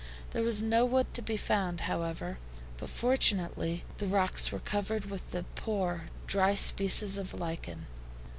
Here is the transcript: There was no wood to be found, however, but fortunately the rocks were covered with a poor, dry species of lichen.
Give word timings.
There 0.31 0.41
was 0.41 0.63
no 0.63 0.83
wood 0.83 1.13
to 1.13 1.21
be 1.21 1.37
found, 1.37 1.81
however, 1.81 2.39
but 2.77 2.89
fortunately 2.89 3.83
the 3.99 4.07
rocks 4.07 4.51
were 4.51 4.57
covered 4.57 5.11
with 5.11 5.31
a 5.35 5.43
poor, 5.53 6.05
dry 6.25 6.55
species 6.55 7.19
of 7.19 7.35
lichen. 7.35 7.85